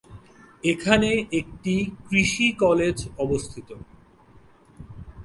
এখানে 0.63 1.09
একটি 1.31 1.75
কৃষি 2.09 2.47
কলেজ 2.59 2.97
অবস্থিত। 3.17 3.69